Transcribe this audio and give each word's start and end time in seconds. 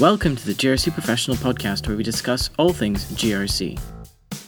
Welcome 0.00 0.36
to 0.36 0.46
the 0.46 0.52
GRC 0.52 0.92
Professional 0.92 1.36
Podcast, 1.38 1.88
where 1.88 1.96
we 1.96 2.04
discuss 2.04 2.50
all 2.56 2.72
things 2.72 3.04
GRC. 3.14 3.80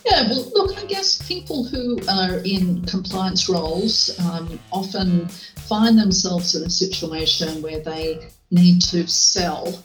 Yeah, 0.07 0.29
well, 0.29 0.49
look, 0.55 0.79
I 0.79 0.87
guess 0.87 1.27
people 1.27 1.65
who 1.65 1.99
are 2.09 2.37
in 2.45 2.85
compliance 2.85 3.49
roles 3.49 4.17
um, 4.21 4.61
often 4.71 5.27
find 5.67 5.99
themselves 5.99 6.55
in 6.55 6.63
a 6.63 6.71
situation 6.71 7.63
where 7.63 7.81
they 7.81 8.29
need 8.53 8.81
to 8.83 9.09
sell 9.09 9.83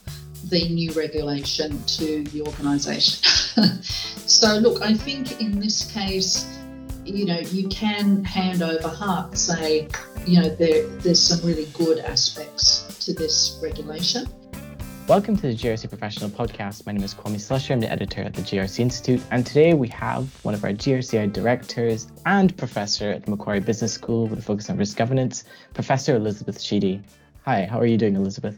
the 0.51 0.69
new 0.69 0.91
regulation 0.91 1.83
to 1.85 2.23
the 2.25 2.43
organisation. 2.43 3.23
so, 4.27 4.57
look, 4.57 4.83
I 4.83 4.93
think 4.93 5.41
in 5.41 5.59
this 5.59 5.91
case, 5.91 6.45
you 7.05 7.25
know, 7.25 7.39
you 7.39 7.67
can 7.69 8.23
hand 8.23 8.61
over 8.61 8.87
heart, 8.87 9.35
say, 9.35 9.87
you 10.27 10.43
know, 10.43 10.49
there, 10.49 10.85
there's 10.99 11.19
some 11.19 11.43
really 11.43 11.67
good 11.73 11.97
aspects 11.97 12.83
to 13.03 13.15
this 13.15 13.59
regulation. 13.63 14.27
Welcome 15.07 15.35
to 15.35 15.43
the 15.43 15.53
GRC 15.53 15.87
Professional 15.87 16.31
Podcast. 16.31 16.87
My 16.87 16.91
name 16.91 17.03
is 17.03 17.13
Kwame 17.13 17.35
Slusher. 17.35 17.73
I'm 17.73 17.79
the 17.79 17.91
editor 17.91 18.23
at 18.23 18.33
the 18.33 18.41
GRC 18.41 18.79
Institute, 18.79 19.21
and 19.29 19.45
today 19.45 19.75
we 19.75 19.87
have 19.89 20.43
one 20.43 20.55
of 20.55 20.63
our 20.63 20.71
GRCI 20.71 21.31
directors 21.31 22.07
and 22.25 22.57
professor 22.57 23.11
at 23.11 23.23
the 23.23 23.29
Macquarie 23.29 23.59
Business 23.59 23.93
School 23.93 24.25
with 24.25 24.39
a 24.39 24.41
focus 24.41 24.67
on 24.67 24.77
risk 24.77 24.97
governance, 24.97 25.43
Professor 25.75 26.15
Elizabeth 26.15 26.59
Sheedy. 26.59 27.03
Hi, 27.43 27.65
how 27.65 27.79
are 27.79 27.85
you 27.85 27.99
doing, 27.99 28.15
Elizabeth? 28.15 28.57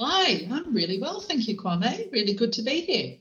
Hi, 0.00 0.48
I'm 0.50 0.74
really 0.74 1.00
well, 1.00 1.20
thank 1.20 1.46
you, 1.46 1.56
Kwame. 1.56 2.10
Really 2.10 2.34
good 2.34 2.52
to 2.54 2.62
be 2.62 2.80
here. 2.80 3.16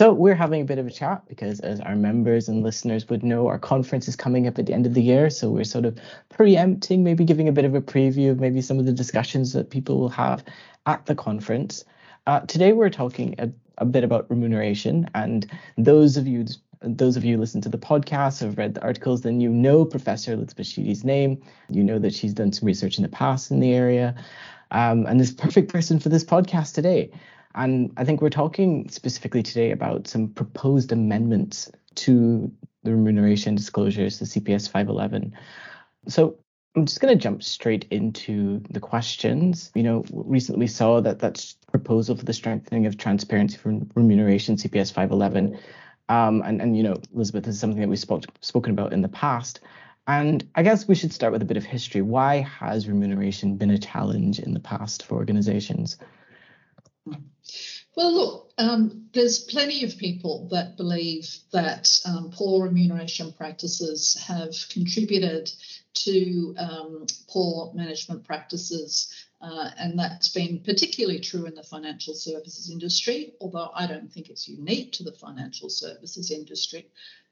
So 0.00 0.14
we're 0.14 0.34
having 0.34 0.62
a 0.62 0.64
bit 0.64 0.78
of 0.78 0.86
a 0.86 0.90
chat 0.90 1.28
because, 1.28 1.60
as 1.60 1.78
our 1.80 1.94
members 1.94 2.48
and 2.48 2.62
listeners 2.62 3.06
would 3.10 3.22
know, 3.22 3.48
our 3.48 3.58
conference 3.58 4.08
is 4.08 4.16
coming 4.16 4.46
up 4.46 4.58
at 4.58 4.64
the 4.64 4.72
end 4.72 4.86
of 4.86 4.94
the 4.94 5.02
year. 5.02 5.28
So 5.28 5.50
we're 5.50 5.62
sort 5.62 5.84
of 5.84 5.98
preempting, 6.30 7.04
maybe 7.04 7.22
giving 7.22 7.48
a 7.48 7.52
bit 7.52 7.66
of 7.66 7.74
a 7.74 7.82
preview 7.82 8.30
of 8.30 8.40
maybe 8.40 8.62
some 8.62 8.78
of 8.78 8.86
the 8.86 8.94
discussions 8.94 9.52
that 9.52 9.68
people 9.68 10.00
will 10.00 10.08
have 10.08 10.42
at 10.86 11.04
the 11.04 11.14
conference. 11.14 11.84
Uh, 12.26 12.40
today 12.40 12.72
we're 12.72 12.88
talking 12.88 13.34
a, 13.38 13.50
a, 13.76 13.84
bit 13.84 14.02
about 14.02 14.24
remuneration, 14.30 15.06
and 15.14 15.50
those 15.76 16.16
of 16.16 16.26
you 16.26 16.46
those 16.80 17.18
of 17.18 17.22
you 17.26 17.34
who 17.34 17.40
listen 17.42 17.60
to 17.60 17.68
the 17.68 17.76
podcast 17.76 18.40
have 18.40 18.56
read 18.56 18.72
the 18.72 18.82
articles, 18.82 19.20
then 19.20 19.38
you 19.38 19.50
know 19.50 19.84
Professor 19.84 20.42
Sheedy's 20.62 21.04
name. 21.04 21.42
You 21.68 21.84
know 21.84 21.98
that 21.98 22.14
she's 22.14 22.32
done 22.32 22.54
some 22.54 22.66
research 22.66 22.96
in 22.96 23.02
the 23.02 23.10
past 23.10 23.50
in 23.50 23.60
the 23.60 23.74
area, 23.74 24.14
um, 24.70 25.04
and 25.04 25.20
is 25.20 25.30
perfect 25.30 25.70
person 25.70 26.00
for 26.00 26.08
this 26.08 26.24
podcast 26.24 26.72
today. 26.72 27.10
And 27.54 27.92
I 27.96 28.04
think 28.04 28.20
we're 28.20 28.30
talking 28.30 28.88
specifically 28.88 29.42
today 29.42 29.72
about 29.72 30.06
some 30.06 30.28
proposed 30.28 30.92
amendments 30.92 31.70
to 31.96 32.50
the 32.82 32.92
remuneration 32.92 33.54
disclosures, 33.54 34.18
the 34.18 34.24
CPS 34.24 34.68
511. 34.70 35.34
So 36.08 36.36
I'm 36.76 36.86
just 36.86 37.00
going 37.00 37.16
to 37.16 37.20
jump 37.20 37.42
straight 37.42 37.86
into 37.90 38.62
the 38.70 38.80
questions. 38.80 39.72
You 39.74 39.82
know, 39.82 40.04
recently 40.12 40.68
saw 40.68 41.00
that 41.00 41.18
that 41.18 41.54
proposal 41.70 42.16
for 42.16 42.24
the 42.24 42.32
strengthening 42.32 42.86
of 42.86 42.96
transparency 42.96 43.56
for 43.56 43.80
remuneration, 43.94 44.56
CPS 44.56 44.92
511. 44.92 45.58
Um, 46.08 46.42
and, 46.42 46.62
and, 46.62 46.76
you 46.76 46.82
know, 46.82 46.96
Elizabeth, 47.14 47.44
this 47.44 47.56
is 47.56 47.60
something 47.60 47.80
that 47.80 47.88
we've 47.88 47.98
spoke, 47.98 48.24
spoken 48.40 48.72
about 48.72 48.92
in 48.92 49.02
the 49.02 49.08
past. 49.08 49.60
And 50.06 50.48
I 50.54 50.62
guess 50.62 50.88
we 50.88 50.94
should 50.94 51.12
start 51.12 51.32
with 51.32 51.42
a 51.42 51.46
bit 51.46 51.56
of 51.56 51.64
history. 51.64 52.02
Why 52.02 52.40
has 52.40 52.88
remuneration 52.88 53.56
been 53.56 53.70
a 53.70 53.78
challenge 53.78 54.38
in 54.38 54.54
the 54.54 54.60
past 54.60 55.04
for 55.04 55.16
organizations? 55.16 55.98
Well, 58.00 58.14
look, 58.14 58.52
um, 58.56 59.10
there's 59.12 59.40
plenty 59.40 59.84
of 59.84 59.98
people 59.98 60.48
that 60.52 60.78
believe 60.78 61.36
that 61.52 62.00
um, 62.06 62.30
poor 62.32 62.64
remuneration 62.64 63.30
practices 63.30 64.16
have 64.26 64.54
contributed 64.70 65.52
to 66.06 66.54
um, 66.56 67.04
poor 67.28 67.70
management 67.74 68.24
practices. 68.24 69.14
Uh, 69.42 69.68
and 69.76 69.98
that's 69.98 70.28
been 70.28 70.60
particularly 70.60 71.20
true 71.20 71.44
in 71.44 71.54
the 71.54 71.62
financial 71.62 72.14
services 72.14 72.70
industry, 72.70 73.34
although 73.38 73.70
I 73.74 73.86
don't 73.86 74.10
think 74.10 74.30
it's 74.30 74.48
unique 74.48 74.92
to 74.92 75.02
the 75.02 75.12
financial 75.12 75.68
services 75.68 76.30
industry. 76.30 76.86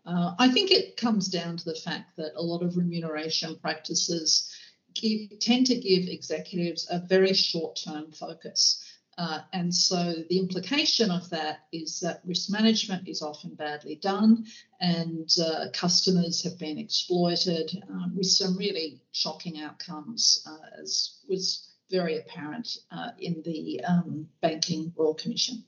Uh, 0.05 0.35
I 0.39 0.51
think 0.51 0.71
it 0.71 0.99
comes 0.99 1.29
down 1.29 1.57
to 1.57 1.65
the 1.65 1.77
fact 1.77 2.15
that 2.19 2.33
a 2.37 2.43
lot 2.43 2.63
of 2.63 2.77
remuneration 2.77 3.57
practices 3.57 4.55
give, 4.93 5.39
tend 5.41 5.65
to 5.69 5.77
give 5.77 6.09
executives 6.09 6.87
a 6.91 6.99
very 6.99 7.33
short 7.33 7.81
term 7.83 8.13
focus. 8.13 8.85
Uh, 9.19 9.41
and 9.53 9.75
so 9.75 10.15
the 10.31 10.39
implication 10.39 11.11
of 11.11 11.29
that 11.31 11.67
is 11.73 11.99
that 11.99 12.21
risk 12.25 12.51
management 12.51 13.09
is 13.09 13.21
often 13.21 13.53
badly 13.57 13.97
done 13.97 14.45
and 14.81 15.29
uh, 15.45 15.65
customers 15.75 16.41
have 16.45 16.57
been 16.57 16.79
exploited 16.79 17.83
um, 17.91 18.13
with 18.17 18.29
some 18.29 18.57
really 18.57 19.01
shocking 19.11 19.61
outcomes, 19.61 20.47
uh, 20.47 20.81
as 20.81 21.19
was 21.29 21.71
very 21.91 22.17
apparent 22.19 22.79
uh, 22.93 23.11
in 23.19 23.43
the 23.45 23.81
um, 23.85 24.29
Banking 24.41 24.93
Royal 24.97 25.15
Commission. 25.15 25.65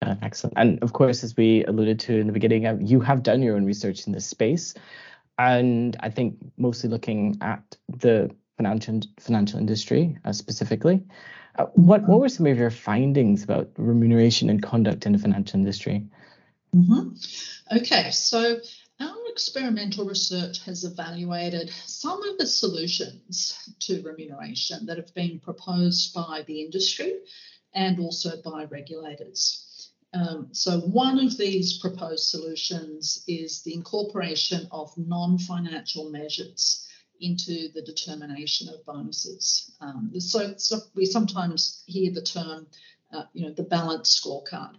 Uh, 0.00 0.14
excellent. 0.22 0.54
And 0.56 0.82
of 0.82 0.94
course, 0.94 1.22
as 1.22 1.36
we 1.36 1.64
alluded 1.64 2.00
to 2.00 2.18
in 2.18 2.26
the 2.26 2.32
beginning, 2.32 2.86
you 2.86 3.00
have 3.00 3.22
done 3.22 3.42
your 3.42 3.56
own 3.56 3.66
research 3.66 4.06
in 4.06 4.14
this 4.14 4.26
space. 4.26 4.72
And 5.38 5.96
I 6.00 6.08
think 6.08 6.38
mostly 6.56 6.88
looking 6.88 7.36
at 7.42 7.76
the 7.88 8.30
financial 8.56 9.00
financial 9.20 9.58
industry 9.58 10.16
specifically. 10.32 11.02
Uh, 11.58 11.66
what 11.74 12.06
what 12.06 12.20
were 12.20 12.28
some 12.28 12.46
of 12.46 12.58
your 12.58 12.70
findings 12.70 13.42
about 13.42 13.70
remuneration 13.76 14.50
and 14.50 14.62
conduct 14.62 15.06
in 15.06 15.12
the 15.12 15.18
financial 15.18 15.58
industry? 15.58 16.06
Mm-hmm. 16.74 17.76
Okay, 17.78 18.10
so 18.10 18.58
our 19.00 19.28
experimental 19.28 20.06
research 20.06 20.64
has 20.64 20.84
evaluated 20.84 21.70
some 21.86 22.22
of 22.22 22.38
the 22.38 22.46
solutions 22.46 23.70
to 23.80 24.02
remuneration 24.02 24.86
that 24.86 24.96
have 24.98 25.14
been 25.14 25.40
proposed 25.40 26.14
by 26.14 26.44
the 26.46 26.62
industry 26.62 27.14
and 27.74 27.98
also 27.98 28.40
by 28.42 28.64
regulators. 28.64 29.90
Um, 30.14 30.48
so, 30.52 30.80
one 30.80 31.18
of 31.18 31.36
these 31.36 31.78
proposed 31.78 32.24
solutions 32.24 33.24
is 33.26 33.62
the 33.62 33.74
incorporation 33.74 34.66
of 34.70 34.92
non 34.96 35.38
financial 35.38 36.10
measures 36.10 36.85
into 37.20 37.68
the 37.74 37.82
determination 37.82 38.68
of 38.68 38.84
bonuses. 38.84 39.72
Um, 39.80 40.12
so, 40.18 40.54
so, 40.56 40.78
we 40.94 41.06
sometimes 41.06 41.82
hear 41.86 42.12
the 42.12 42.22
term, 42.22 42.66
uh, 43.12 43.24
you 43.32 43.46
know, 43.46 43.52
the 43.52 43.62
balanced 43.62 44.22
scorecard. 44.22 44.76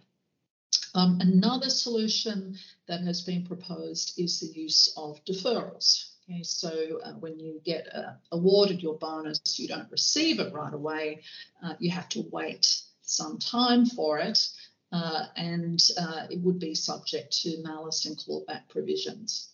Um, 0.96 1.20
another 1.22 1.70
solution 1.70 2.58
that 2.88 3.02
has 3.02 3.22
been 3.22 3.46
proposed 3.46 4.20
is 4.20 4.40
the 4.40 4.48
use 4.48 4.94
of 4.98 5.24
deferrals. 5.25 6.12
Okay, 6.30 6.44
so 6.44 7.00
uh, 7.03 7.14
when 7.14 7.40
you 7.40 7.62
get 7.64 7.88
uh, 7.96 8.14
awarded 8.31 8.81
your 8.81 8.98
bonus, 8.98 9.59
you 9.59 9.68
don't 9.68 9.90
receive 9.92 10.40
it 10.40 10.54
right 10.54 10.74
away. 10.74 11.22
Uh, 11.64 11.75
you 11.80 11.90
have 11.92 12.09
to 12.09 12.25
wait 12.31 12.81
some 13.02 13.38
time 13.38 13.86
for 13.86 14.19
it, 14.19 14.46
uh, 14.92 15.25
and 15.38 15.81
uh, 15.98 16.28
it 16.30 16.42
would 16.42 16.59
be 16.59 16.75
subject 16.75 17.31
to 17.44 17.62
malus 17.64 18.06
and 18.06 18.18
clawback 18.18 18.68
provisions. 18.68 19.52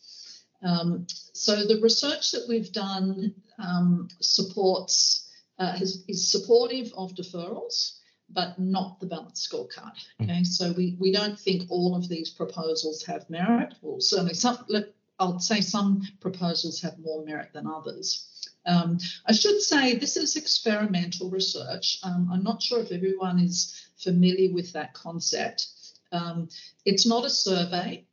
Um, 0.63 1.06
so 1.09 1.66
the 1.66 1.79
research 1.81 2.31
that 2.31 2.46
we've 2.47 2.72
done 2.72 3.34
um, 3.59 4.07
supports 4.22 5.29
uh, 5.59 5.74
has, 5.78 6.03
is 6.07 6.31
supportive 6.31 6.91
of 6.97 7.13
deferrals, 7.13 8.00
but 8.29 8.57
not 8.57 9.00
the 9.00 9.06
balanced 9.06 9.50
scorecard. 9.52 9.94
Hmm. 10.18 10.23
Okay, 10.23 10.44
so 10.44 10.73
we 10.73 10.97
we 11.00 11.12
don't 11.12 11.40
think 11.40 11.69
all 11.69 11.96
of 11.96 12.07
these 12.09 12.29
proposals 12.29 13.03
have 13.06 13.29
merit. 13.29 13.73
Well, 13.81 14.00
certainly 14.00 14.34
some. 14.34 14.57
I'll 15.19 15.40
say 15.40 15.62
some 15.62 16.02
proposals 16.19 16.81
have 16.81 16.97
more 17.00 17.23
merit 17.23 17.53
than 17.53 17.68
others. 17.68 18.29
Um, 18.66 18.97
I 19.28 19.34
should 19.34 19.62
say 19.62 19.96
this 19.96 20.18
is 20.18 20.35
experimental 20.35 21.29
research. 21.29 22.00
Um, 22.03 22.29
I'm 22.31 22.44
not 22.44 22.63
sure 22.63 22.81
if 22.81 22.91
everyone 22.91 23.40
is 23.40 23.88
familiar 23.97 24.52
with 24.53 24.72
that 24.73 24.94
concept. 24.94 25.68
Um, 26.12 26.50
it's 26.85 27.06
not 27.06 27.25
a 27.25 27.29
survey. 27.29 28.06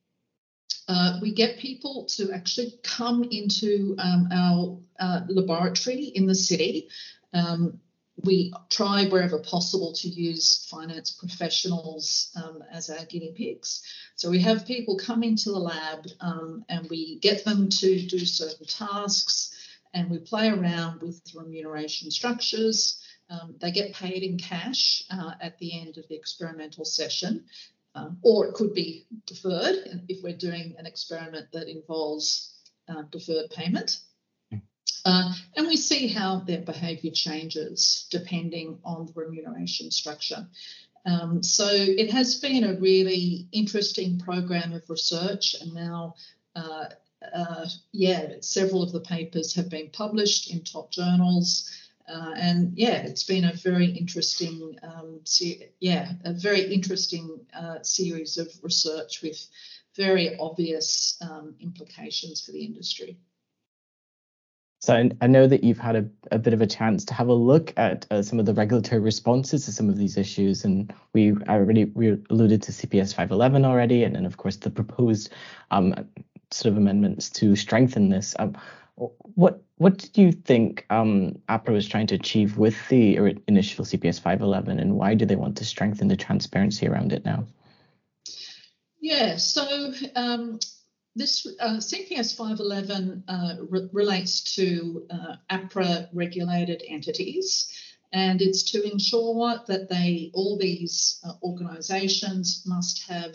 Uh, 0.88 1.18
we 1.22 1.32
get 1.32 1.58
people 1.58 2.04
to 2.04 2.32
actually 2.32 2.74
come 2.82 3.22
into 3.30 3.94
um, 3.98 4.28
our 4.32 4.78
uh, 4.98 5.20
laboratory 5.28 6.04
in 6.04 6.26
the 6.26 6.34
city. 6.34 6.88
Um, 7.32 7.78
we 8.24 8.52
try 8.68 9.06
wherever 9.06 9.38
possible 9.38 9.92
to 9.94 10.08
use 10.08 10.66
finance 10.68 11.12
professionals 11.12 12.32
um, 12.36 12.62
as 12.72 12.90
our 12.90 13.04
guinea 13.04 13.32
pigs. 13.36 13.82
So 14.16 14.30
we 14.30 14.40
have 14.40 14.66
people 14.66 14.98
come 14.98 15.22
into 15.22 15.50
the 15.50 15.58
lab 15.58 16.06
um, 16.20 16.64
and 16.68 16.88
we 16.90 17.18
get 17.20 17.44
them 17.44 17.68
to 17.68 18.06
do 18.06 18.18
certain 18.18 18.66
tasks 18.66 19.56
and 19.94 20.10
we 20.10 20.18
play 20.18 20.48
around 20.48 21.02
with 21.02 21.22
the 21.24 21.38
remuneration 21.38 22.10
structures. 22.10 23.00
Um, 23.30 23.54
they 23.60 23.70
get 23.70 23.94
paid 23.94 24.22
in 24.24 24.38
cash 24.38 25.04
uh, 25.10 25.34
at 25.40 25.56
the 25.58 25.80
end 25.80 25.98
of 25.98 26.08
the 26.08 26.16
experimental 26.16 26.84
session 26.84 27.44
um, 27.94 28.18
or 28.22 28.46
it 28.46 28.54
could 28.54 28.74
be 28.74 29.06
deferred 29.26 30.02
if 30.08 30.22
we're 30.22 30.36
doing 30.36 30.74
an 30.78 30.86
experiment 30.86 31.46
that 31.52 31.68
involves 31.68 32.56
uh, 32.88 33.02
deferred 33.10 33.50
payment. 33.50 33.98
Hmm. 34.50 34.58
Uh, 35.04 35.32
and 35.56 35.66
we 35.66 35.76
see 35.76 36.08
how 36.08 36.40
their 36.40 36.60
behaviour 36.60 37.10
changes 37.10 38.06
depending 38.10 38.78
on 38.84 39.06
the 39.06 39.12
remuneration 39.14 39.90
structure. 39.90 40.46
Um, 41.06 41.42
so 41.42 41.66
it 41.72 42.10
has 42.10 42.36
been 42.36 42.64
a 42.64 42.78
really 42.78 43.48
interesting 43.52 44.18
program 44.18 44.72
of 44.72 44.88
research, 44.88 45.54
and 45.60 45.72
now, 45.72 46.14
uh, 46.54 46.86
uh, 47.34 47.66
yeah, 47.92 48.34
several 48.40 48.82
of 48.82 48.92
the 48.92 49.00
papers 49.00 49.54
have 49.54 49.70
been 49.70 49.88
published 49.90 50.52
in 50.52 50.62
top 50.62 50.90
journals. 50.90 51.70
Uh, 52.10 52.32
and 52.36 52.76
yeah, 52.76 52.96
it's 53.02 53.22
been 53.22 53.44
a 53.44 53.52
very 53.52 53.86
interesting, 53.86 54.76
um, 54.82 55.20
se- 55.24 55.70
yeah, 55.78 56.12
a 56.24 56.32
very 56.32 56.72
interesting 56.72 57.38
uh, 57.54 57.82
series 57.82 58.36
of 58.36 58.48
research 58.62 59.22
with 59.22 59.46
very 59.96 60.36
obvious 60.38 61.16
um, 61.22 61.54
implications 61.60 62.44
for 62.44 62.52
the 62.52 62.64
industry. 62.64 63.18
So 64.80 65.10
I, 65.20 65.26
know 65.26 65.46
that 65.46 65.62
you've 65.62 65.78
had 65.78 65.94
a, 65.94 66.08
a, 66.32 66.38
bit 66.38 66.54
of 66.54 66.62
a 66.62 66.66
chance 66.66 67.04
to 67.04 67.14
have 67.14 67.28
a 67.28 67.34
look 67.34 67.74
at 67.76 68.06
uh, 68.10 68.22
some 68.22 68.40
of 68.40 68.46
the 68.46 68.54
regulatory 68.54 68.98
responses 68.98 69.66
to 69.66 69.72
some 69.72 69.90
of 69.90 69.98
these 69.98 70.16
issues, 70.16 70.64
and 70.64 70.90
we 71.12 71.34
already 71.50 71.84
we 71.84 72.16
alluded 72.30 72.62
to 72.62 72.72
CPS 72.72 73.14
511 73.14 73.66
already, 73.66 74.04
and 74.04 74.16
then 74.16 74.24
of 74.24 74.38
course 74.38 74.56
the 74.56 74.70
proposed 74.70 75.34
um, 75.70 75.94
sort 76.50 76.72
of 76.72 76.78
amendments 76.78 77.28
to 77.28 77.54
strengthen 77.56 78.08
this. 78.08 78.34
Um, 78.38 78.56
what 79.34 79.62
what 79.76 79.96
did 79.96 80.16
you 80.18 80.32
think 80.32 80.84
um, 80.90 81.38
APRA 81.48 81.72
was 81.72 81.88
trying 81.88 82.06
to 82.08 82.14
achieve 82.14 82.58
with 82.58 82.76
the 82.88 83.16
initial 83.48 83.84
CPS 83.84 84.20
511, 84.20 84.78
and 84.78 84.96
why 84.96 85.14
do 85.14 85.24
they 85.24 85.36
want 85.36 85.56
to 85.56 85.64
strengthen 85.64 86.08
the 86.08 86.16
transparency 86.16 86.86
around 86.86 87.12
it 87.12 87.24
now? 87.24 87.46
Yeah, 89.00 89.36
so 89.36 89.94
um, 90.14 90.60
this 91.16 91.46
uh, 91.60 91.78
CPS 91.78 92.36
511 92.36 93.24
uh, 93.26 93.54
re- 93.68 93.88
relates 93.92 94.54
to 94.56 95.06
uh, 95.10 95.36
APRA 95.50 96.08
regulated 96.12 96.82
entities, 96.86 97.72
and 98.12 98.42
it's 98.42 98.62
to 98.72 98.92
ensure 98.92 99.60
that 99.66 99.88
they 99.88 100.30
all 100.34 100.58
these 100.58 101.20
uh, 101.24 101.32
organisations 101.42 102.64
must 102.66 103.08
have 103.08 103.34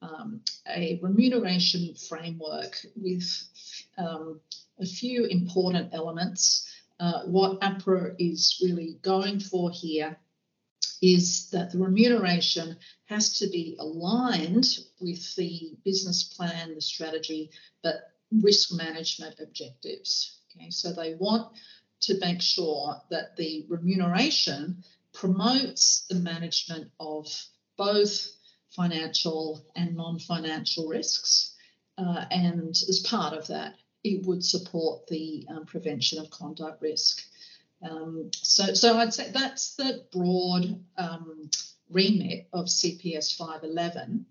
um, 0.00 0.40
a 0.68 0.98
remuneration 1.02 1.94
framework 1.94 2.76
with 2.96 3.81
um, 3.98 4.40
a 4.80 4.86
few 4.86 5.24
important 5.24 5.90
elements. 5.92 6.68
Uh, 7.00 7.22
what 7.24 7.60
APRA 7.60 8.14
is 8.18 8.60
really 8.62 8.98
going 9.02 9.40
for 9.40 9.70
here 9.70 10.16
is 11.00 11.50
that 11.50 11.72
the 11.72 11.78
remuneration 11.78 12.76
has 13.06 13.38
to 13.38 13.48
be 13.48 13.76
aligned 13.80 14.66
with 15.00 15.34
the 15.34 15.76
business 15.84 16.22
plan, 16.22 16.74
the 16.74 16.80
strategy, 16.80 17.50
but 17.82 18.12
risk 18.40 18.72
management 18.72 19.34
objectives. 19.40 20.38
Okay, 20.56 20.70
so 20.70 20.92
they 20.92 21.14
want 21.14 21.48
to 22.02 22.18
make 22.20 22.40
sure 22.40 23.00
that 23.10 23.36
the 23.36 23.66
remuneration 23.68 24.82
promotes 25.12 26.04
the 26.08 26.14
management 26.14 26.90
of 27.00 27.26
both 27.76 28.28
financial 28.70 29.64
and 29.76 29.96
non 29.96 30.18
financial 30.18 30.88
risks. 30.88 31.51
Uh, 31.98 32.24
and 32.30 32.70
as 32.70 33.04
part 33.06 33.34
of 33.34 33.46
that, 33.48 33.74
it 34.04 34.26
would 34.26 34.44
support 34.44 35.06
the 35.06 35.46
um, 35.48 35.66
prevention 35.66 36.18
of 36.18 36.30
conduct 36.30 36.82
risk. 36.82 37.22
Um, 37.88 38.30
so, 38.34 38.74
so 38.74 38.98
I'd 38.98 39.14
say 39.14 39.30
that's 39.30 39.76
the 39.76 40.04
broad 40.12 40.82
um, 40.96 41.50
remit 41.90 42.48
of 42.52 42.66
CPS 42.66 43.36
511. 43.36 44.26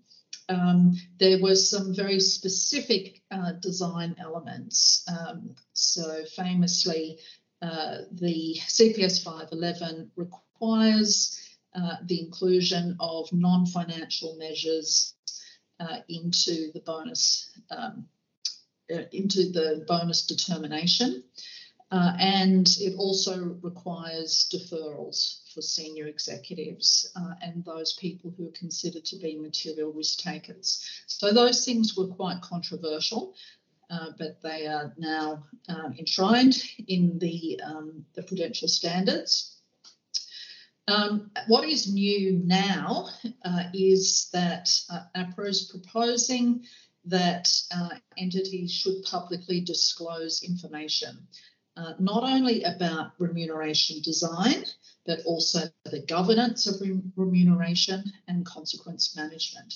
Um, 0.48 0.96
there 1.18 1.40
were 1.40 1.54
some 1.54 1.94
very 1.94 2.20
specific 2.20 3.22
uh, 3.30 3.52
design 3.52 4.16
elements. 4.18 5.06
Um, 5.08 5.54
so, 5.72 6.24
famously, 6.36 7.18
uh, 7.62 7.98
the 8.10 8.56
CPS 8.66 9.22
511 9.22 10.10
requires 10.16 11.38
uh, 11.74 11.96
the 12.04 12.20
inclusion 12.20 12.96
of 13.00 13.32
non 13.32 13.66
financial 13.66 14.36
measures 14.36 15.14
uh, 15.82 15.98
into 16.08 16.70
the 16.72 16.80
bonus. 16.80 17.50
Um, 17.70 18.06
uh, 18.92 19.04
into 19.12 19.50
the 19.50 19.84
bonus 19.88 20.26
determination. 20.26 21.22
Uh, 21.92 22.14
and 22.18 22.66
it 22.80 22.94
also 22.96 23.58
requires 23.62 24.48
deferrals 24.52 25.52
for 25.54 25.62
senior 25.62 26.06
executives 26.06 27.12
uh, 27.16 27.34
and 27.42 27.64
those 27.64 27.92
people 27.94 28.32
who 28.36 28.48
are 28.48 28.58
considered 28.58 29.04
to 29.04 29.16
be 29.16 29.38
material 29.38 29.92
risk 29.92 30.18
takers. 30.18 30.84
So 31.06 31.32
those 31.32 31.64
things 31.64 31.96
were 31.96 32.08
quite 32.08 32.40
controversial, 32.40 33.34
uh, 33.90 34.10
but 34.18 34.42
they 34.42 34.66
are 34.66 34.94
now 34.96 35.44
uh, 35.68 35.90
enshrined 35.98 36.62
in 36.88 37.18
the, 37.18 37.60
um, 37.64 38.06
the 38.14 38.22
prudential 38.22 38.68
standards. 38.68 39.51
Um, 40.88 41.30
what 41.46 41.68
is 41.68 41.92
new 41.92 42.42
now 42.44 43.08
uh, 43.44 43.64
is 43.72 44.28
that 44.32 44.68
APRA 45.16 45.48
is 45.48 45.70
proposing 45.70 46.64
that 47.04 47.48
entities 48.16 48.72
should 48.72 49.02
publicly 49.04 49.60
disclose 49.60 50.42
information 50.42 51.26
uh, 51.76 51.94
not 51.98 52.22
only 52.22 52.62
about 52.64 53.12
remuneration 53.18 54.02
design, 54.02 54.64
but 55.06 55.20
also 55.24 55.60
the 55.84 56.00
governance 56.00 56.66
of 56.66 56.86
remuneration 57.16 58.04
and 58.28 58.44
consequence 58.44 59.16
management. 59.16 59.74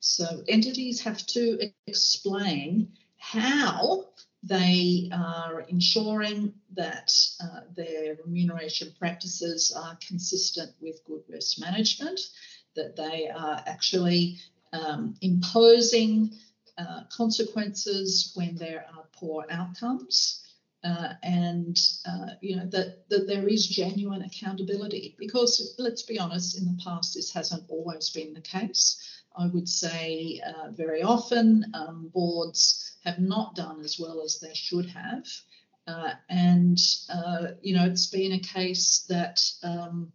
So 0.00 0.42
entities 0.46 1.00
have 1.00 1.24
to 1.28 1.58
explain 1.86 2.92
how 3.16 4.08
they 4.42 5.10
are 5.12 5.62
ensuring 5.62 6.54
that 6.74 7.12
uh, 7.42 7.60
their 7.76 8.16
remuneration 8.24 8.92
practices 8.98 9.72
are 9.76 9.98
consistent 10.06 10.72
with 10.80 11.04
good 11.04 11.22
risk 11.28 11.58
management, 11.60 12.20
that 12.76 12.96
they 12.96 13.28
are 13.28 13.62
actually 13.66 14.38
um, 14.72 15.14
imposing 15.22 16.30
uh, 16.76 17.02
consequences 17.10 18.32
when 18.36 18.54
there 18.56 18.86
are 18.94 19.04
poor 19.12 19.44
outcomes, 19.50 20.44
uh, 20.84 21.14
and 21.24 21.76
uh, 22.06 22.28
you 22.40 22.54
know 22.54 22.66
that 22.66 23.08
that 23.08 23.26
there 23.26 23.48
is 23.48 23.66
genuine 23.66 24.22
accountability. 24.22 25.16
Because 25.18 25.74
let's 25.78 26.02
be 26.02 26.20
honest 26.20 26.56
in 26.56 26.64
the 26.64 26.80
past 26.84 27.14
this 27.14 27.32
hasn't 27.32 27.64
always 27.68 28.10
been 28.10 28.32
the 28.32 28.40
case. 28.40 29.02
I 29.36 29.48
would 29.48 29.68
say 29.68 30.40
uh, 30.46 30.70
very 30.70 31.02
often 31.02 31.64
um, 31.74 32.10
boards 32.14 32.87
have 33.04 33.18
not 33.18 33.54
done 33.54 33.80
as 33.80 33.98
well 33.98 34.22
as 34.22 34.38
they 34.40 34.54
should 34.54 34.86
have 34.86 35.24
uh, 35.88 36.12
and 36.28 36.78
uh, 37.08 37.48
you 37.62 37.74
know 37.74 37.86
it's 37.86 38.08
been 38.08 38.32
a 38.32 38.38
case 38.38 39.06
that 39.08 39.40
um, 39.62 40.12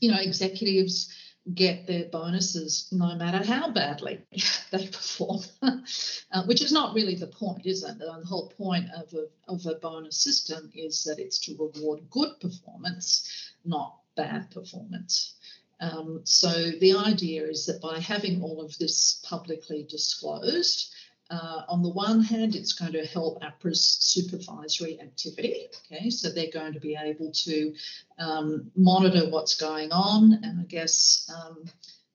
you 0.00 0.10
know 0.10 0.18
executives 0.18 1.12
get 1.54 1.86
their 1.86 2.04
bonuses 2.06 2.88
no 2.92 3.14
matter 3.14 3.44
how 3.44 3.70
badly 3.70 4.20
they 4.70 4.86
perform, 4.86 5.40
uh, 5.62 6.44
which 6.44 6.62
is 6.62 6.72
not 6.72 6.94
really 6.94 7.14
the 7.14 7.26
point, 7.26 7.64
is 7.64 7.82
it? 7.82 7.98
The 7.98 8.22
whole 8.26 8.48
point 8.50 8.86
of 8.94 9.12
a, 9.14 9.26
of 9.50 9.64
a 9.66 9.76
bonus 9.76 10.16
system 10.16 10.70
is 10.74 11.04
that 11.04 11.18
it's 11.18 11.38
to 11.40 11.56
reward 11.58 12.00
good 12.10 12.38
performance, 12.40 13.52
not 13.64 13.96
bad 14.14 14.50
performance. 14.50 15.34
Um, 15.80 16.20
so 16.24 16.50
the 16.80 16.94
idea 16.94 17.46
is 17.46 17.66
that 17.66 17.80
by 17.80 18.00
having 18.00 18.42
all 18.42 18.60
of 18.60 18.76
this 18.78 19.20
publicly 19.24 19.86
disclosed, 19.88 20.92
uh, 21.30 21.62
on 21.68 21.82
the 21.82 21.90
one 21.90 22.22
hand, 22.22 22.54
it's 22.54 22.72
going 22.72 22.92
to 22.92 23.04
help 23.04 23.42
APRA's 23.42 23.98
supervisory 24.00 24.98
activity. 25.00 25.66
Okay, 25.92 26.08
so 26.08 26.30
they're 26.30 26.50
going 26.52 26.72
to 26.72 26.80
be 26.80 26.96
able 26.96 27.30
to 27.32 27.74
um, 28.18 28.70
monitor 28.74 29.28
what's 29.28 29.54
going 29.54 29.92
on, 29.92 30.40
and 30.42 30.60
I 30.60 30.64
guess 30.64 31.30
um, 31.34 31.64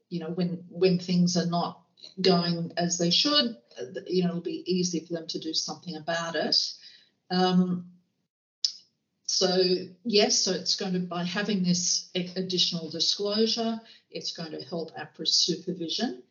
you 0.10 0.20
know 0.20 0.30
when 0.30 0.64
when 0.70 0.98
things 0.98 1.38
are 1.38 1.46
not 1.46 1.82
going 2.22 2.72
as 2.78 2.98
they 2.98 3.12
should, 3.12 3.56
you 4.08 4.24
know 4.24 4.30
it'll 4.30 4.42
be 4.42 4.64
easy 4.66 5.02
for 5.02 5.14
them 5.14 5.28
to 5.28 5.40
do 5.40 5.54
something 5.54 5.96
about 5.96 6.36
it. 6.36 6.56
Um, 7.30 7.86
so 9.28 9.64
yes, 10.04 10.40
so 10.40 10.54
it's 10.54 10.76
going 10.76 10.94
to 10.94 11.00
by 11.00 11.24
having 11.24 11.64
this 11.64 12.10
additional 12.16 12.90
disclosure, 12.90 13.80
it's 14.10 14.32
going 14.32 14.52
to 14.52 14.62
help 14.64 14.96
APRA's 14.96 15.34
supervision. 15.34 16.24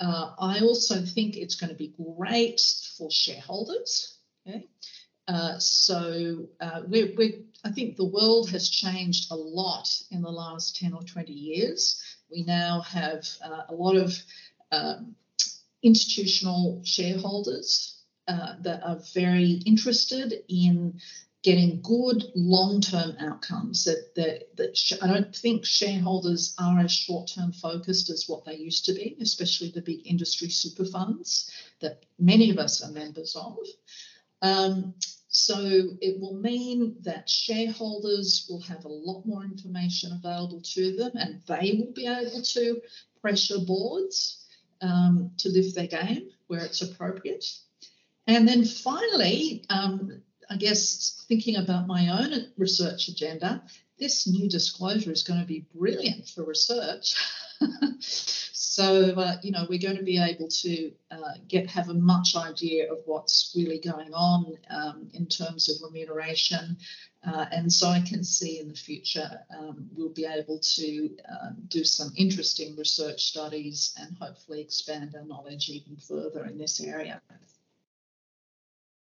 Uh, 0.00 0.32
I 0.38 0.60
also 0.60 1.02
think 1.02 1.36
it's 1.36 1.54
going 1.54 1.70
to 1.70 1.76
be 1.76 1.94
great 2.16 2.60
for 2.96 3.10
shareholders. 3.10 4.16
Okay. 4.48 4.66
Uh, 5.28 5.58
so 5.58 6.48
uh, 6.60 6.80
we're, 6.88 7.12
we're, 7.16 7.34
I 7.64 7.70
think 7.70 7.96
the 7.96 8.06
world 8.06 8.50
has 8.50 8.68
changed 8.68 9.30
a 9.30 9.36
lot 9.36 9.88
in 10.10 10.22
the 10.22 10.30
last 10.30 10.76
10 10.76 10.94
or 10.94 11.02
20 11.02 11.32
years. 11.32 12.02
We 12.30 12.42
now 12.44 12.80
have 12.80 13.26
uh, 13.44 13.62
a 13.68 13.74
lot 13.74 13.96
of 13.96 14.12
um, 14.72 15.14
institutional 15.82 16.82
shareholders 16.84 18.02
uh, 18.26 18.54
that 18.62 18.82
are 18.82 19.00
very 19.14 19.62
interested 19.66 20.34
in 20.48 21.00
getting 21.42 21.80
good 21.80 22.24
long-term 22.34 23.16
outcomes 23.18 23.84
that, 23.84 24.14
that, 24.14 24.54
that 24.56 24.76
sh- 24.76 25.00
I 25.00 25.06
don't 25.06 25.34
think 25.34 25.64
shareholders 25.64 26.54
are 26.58 26.80
as 26.80 26.92
short-term 26.92 27.52
focused 27.52 28.10
as 28.10 28.28
what 28.28 28.44
they 28.44 28.56
used 28.56 28.84
to 28.86 28.92
be, 28.92 29.16
especially 29.20 29.70
the 29.70 29.80
big 29.80 30.06
industry 30.06 30.50
super 30.50 30.84
funds 30.84 31.50
that 31.80 32.04
many 32.18 32.50
of 32.50 32.58
us 32.58 32.82
are 32.82 32.92
members 32.92 33.36
of. 33.36 33.56
Um, 34.42 34.94
so 35.28 35.56
it 36.00 36.20
will 36.20 36.34
mean 36.34 36.96
that 37.02 37.30
shareholders 37.30 38.46
will 38.50 38.60
have 38.62 38.84
a 38.84 38.88
lot 38.88 39.24
more 39.24 39.44
information 39.44 40.12
available 40.12 40.60
to 40.74 40.96
them 40.96 41.12
and 41.14 41.40
they 41.46 41.78
will 41.78 41.92
be 41.94 42.06
able 42.06 42.42
to 42.42 42.82
pressure 43.22 43.60
boards 43.66 44.44
um, 44.82 45.30
to 45.38 45.48
lift 45.48 45.74
their 45.74 45.86
game 45.86 46.30
where 46.48 46.64
it's 46.64 46.82
appropriate. 46.82 47.44
And 48.26 48.46
then 48.46 48.64
finally, 48.64 49.64
um, 49.70 50.22
I 50.50 50.56
guess 50.56 51.24
thinking 51.28 51.56
about 51.56 51.86
my 51.86 52.08
own 52.08 52.48
research 52.58 53.06
agenda, 53.06 53.62
this 54.00 54.26
new 54.26 54.48
disclosure 54.48 55.12
is 55.12 55.22
going 55.22 55.38
to 55.38 55.46
be 55.46 55.64
brilliant 55.72 56.26
for 56.26 56.44
research. 56.44 57.14
so, 58.00 59.12
uh, 59.16 59.36
you 59.42 59.52
know, 59.52 59.66
we're 59.68 59.78
going 59.78 59.96
to 59.96 60.02
be 60.02 60.18
able 60.18 60.48
to 60.48 60.90
uh, 61.12 61.34
get 61.46 61.70
have 61.70 61.88
a 61.88 61.94
much 61.94 62.34
idea 62.34 62.90
of 62.90 62.98
what's 63.06 63.54
really 63.56 63.78
going 63.78 64.12
on 64.12 64.56
um, 64.70 65.08
in 65.14 65.26
terms 65.26 65.68
of 65.68 65.76
remuneration. 65.88 66.76
Uh, 67.24 67.44
and 67.52 67.72
so 67.72 67.86
I 67.88 68.00
can 68.00 68.24
see 68.24 68.58
in 68.58 68.68
the 68.68 68.74
future 68.74 69.30
um, 69.56 69.88
we'll 69.94 70.08
be 70.08 70.24
able 70.24 70.58
to 70.58 71.16
um, 71.28 71.56
do 71.68 71.84
some 71.84 72.10
interesting 72.16 72.74
research 72.76 73.22
studies 73.22 73.94
and 74.00 74.16
hopefully 74.18 74.62
expand 74.62 75.14
our 75.14 75.24
knowledge 75.26 75.68
even 75.68 75.96
further 75.96 76.46
in 76.46 76.58
this 76.58 76.80
area. 76.80 77.20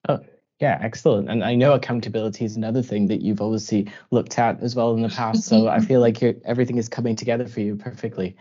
Oh, 0.09 0.19
yeah, 0.61 0.79
excellent. 0.83 1.31
And 1.31 1.43
I 1.43 1.55
know 1.55 1.73
accountability 1.73 2.45
is 2.45 2.55
another 2.55 2.83
thing 2.83 3.07
that 3.07 3.23
you've 3.23 3.41
obviously 3.41 3.91
looked 4.11 4.39
at 4.39 4.63
as 4.63 4.77
well 4.77 4.93
in 4.93 5.01
the 5.01 5.09
past. 5.09 5.45
So 5.45 5.69
I 5.69 5.81
feel 5.81 6.01
like 6.01 6.23
everything 6.45 6.77
is 6.77 6.89
coming 6.89 7.17
together 7.17 7.49
for 7.49 7.61
you 7.61 7.77
perfectly. 7.77 8.37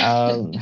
Um, 0.00 0.52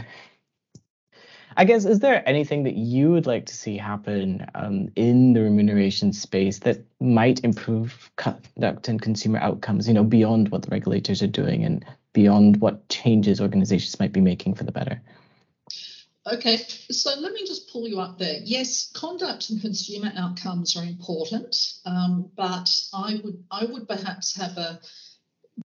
I 1.56 1.64
guess, 1.66 1.84
is 1.84 2.00
there 2.00 2.26
anything 2.26 2.64
that 2.64 2.74
you 2.74 3.12
would 3.12 3.26
like 3.26 3.46
to 3.46 3.54
see 3.54 3.76
happen 3.76 4.46
um, 4.54 4.88
in 4.96 5.34
the 5.34 5.42
remuneration 5.42 6.12
space 6.12 6.60
that 6.60 6.84
might 7.00 7.44
improve 7.44 8.10
conduct 8.16 8.88
and 8.88 9.00
consumer 9.00 9.38
outcomes, 9.38 9.86
you 9.86 9.94
know, 9.94 10.04
beyond 10.04 10.48
what 10.48 10.62
the 10.62 10.70
regulators 10.70 11.22
are 11.22 11.28
doing 11.28 11.64
and 11.64 11.84
beyond 12.12 12.60
what 12.60 12.88
changes 12.88 13.40
organizations 13.40 14.00
might 14.00 14.12
be 14.12 14.20
making 14.20 14.54
for 14.54 14.64
the 14.64 14.72
better? 14.72 15.00
Okay, 16.26 16.56
so 16.90 17.10
let 17.20 17.34
me 17.34 17.46
just 17.46 17.70
pull 17.70 17.86
you 17.86 18.00
up 18.00 18.18
there. 18.18 18.40
Yes, 18.42 18.90
conduct 18.92 19.50
and 19.50 19.60
consumer 19.60 20.10
outcomes 20.16 20.74
are 20.74 20.84
important, 20.84 21.54
um, 21.84 22.30
but 22.34 22.70
I 22.94 23.20
would 23.22 23.44
I 23.50 23.66
would 23.66 23.86
perhaps 23.86 24.34
have 24.36 24.56
a 24.56 24.80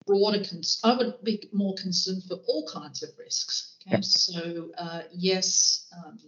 broader. 0.04 0.42
Cons- 0.44 0.80
I 0.82 0.96
would 0.96 1.22
be 1.22 1.48
more 1.52 1.76
concerned 1.76 2.24
for 2.24 2.38
all 2.48 2.68
kinds 2.68 3.04
of 3.04 3.10
risks. 3.16 3.76
Okay, 3.86 3.96
yep. 3.96 4.04
so 4.04 4.70
uh, 4.76 5.02
yes, 5.12 5.86
um, 5.96 6.18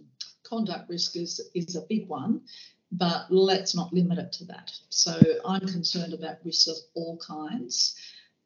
conduct 0.43 0.89
risk 0.89 1.17
is 1.17 1.41
is 1.53 1.75
a 1.75 1.81
big 1.81 2.07
one, 2.07 2.41
but 2.89 3.29
let's 3.31 3.75
not 3.75 3.91
limit 3.91 4.17
it 4.17 4.31
to 4.33 4.45
that. 4.45 4.71
So 4.87 5.19
I'm 5.45 5.67
concerned 5.67 6.13
about 6.13 6.37
risks 6.45 6.67
of 6.67 6.77
all 6.93 7.17
kinds. 7.17 7.97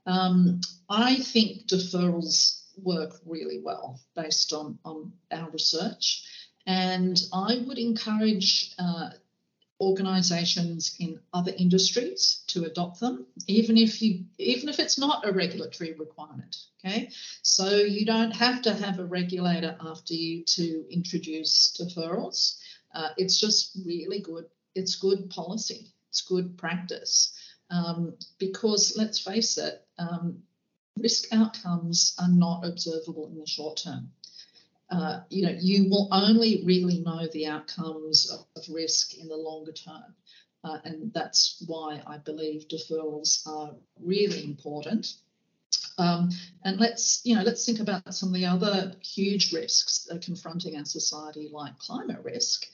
Um, 0.08 0.62
I 0.90 1.18
think 1.18 1.68
deferrals 1.68 2.65
work 2.82 3.20
really 3.26 3.62
well 3.64 4.00
based 4.16 4.54
on, 4.54 4.80
on 4.86 5.12
our 5.32 5.50
research. 5.50 6.24
And 6.68 7.22
I 7.32 7.64
would 7.66 7.78
encourage 7.78 8.74
uh, 8.80 9.10
organisations 9.82 10.96
in 11.00 11.20
other 11.34 11.52
industries 11.58 12.44
to 12.48 12.64
adopt 12.66 13.00
them, 13.00 13.26
even 13.48 13.78
if 13.78 14.02
you 14.02 14.26
even 14.38 14.70
if 14.70 14.80
it's 14.80 14.98
not 14.98 15.28
a 15.28 15.32
regulatory 15.32 15.94
requirement. 15.94 16.56
Okay, 16.84 17.10
so 17.42 17.70
you 17.70 18.06
don't 18.06 18.32
have 18.32 18.62
to 18.64 18.74
have 18.74 19.00
a 19.00 19.06
regulator 19.06 19.76
after 19.82 20.14
you 20.14 20.44
to 20.46 20.86
introduce 20.90 21.76
deferrals. 21.80 22.58
Uh, 22.94 23.10
it's 23.18 23.40
just 23.40 23.78
really 23.86 24.20
good. 24.20 24.46
It's 24.76 24.96
good 24.96 25.30
policy. 25.30 25.88
It's 26.10 26.22
good 26.22 26.58
practice. 26.58 27.38
Um, 27.70 28.14
because 28.38 28.96
let's 28.96 29.20
face 29.20 29.58
it, 29.58 29.86
um, 29.98 30.44
risk 30.98 31.34
outcomes 31.34 32.16
are 32.20 32.30
not 32.30 32.66
observable 32.66 33.28
in 33.28 33.40
the 33.40 33.48
short 33.48 33.78
term. 33.84 34.10
Uh, 34.90 35.22
you 35.30 35.44
know, 35.44 35.56
you 35.60 35.90
will 35.90 36.08
only 36.12 36.62
really 36.64 37.00
know 37.00 37.28
the 37.34 37.48
outcomes 37.48 38.30
of, 38.32 38.46
of 38.56 38.74
risk 38.74 39.18
in 39.18 39.28
the 39.28 39.36
longer 39.36 39.72
term. 39.72 40.14
Uh, 40.64 40.78
and 40.84 41.14
that's 41.14 41.64
why 41.68 42.02
I 42.08 42.18
believe 42.18 42.68
deferrals 42.68 43.48
are 43.48 43.72
really 44.02 44.44
important. 44.44 45.14
Um, 45.98 46.30
and 46.64 46.80
let's, 46.80 47.22
you 47.24 47.36
know, 47.36 47.44
let's 47.44 47.66
think 47.66 47.80
about 47.80 48.14
some 48.14 48.30
of 48.30 48.36
the 48.36 48.46
other 48.46 48.94
huge 49.02 49.54
risks 49.54 50.06
that 50.06 50.16
are 50.18 50.20
confronting 50.20 50.76
our 50.78 50.86
society, 50.86 51.50
like 51.52 51.78
climate 51.78 52.24
risk. 52.24 52.66